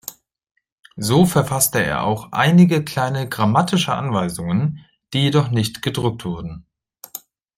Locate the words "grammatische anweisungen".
3.29-4.83